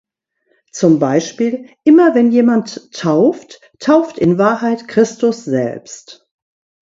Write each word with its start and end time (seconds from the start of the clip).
Zum 0.71 0.97
Beispiel: 0.97 1.69
Immer 1.83 2.15
wenn 2.15 2.31
jemand 2.31 2.91
tauft, 2.91 3.61
tauft 3.77 4.17
in 4.17 4.39
Wahrheit 4.39 4.87
Christus 4.87 5.45
selbst. 5.45 6.27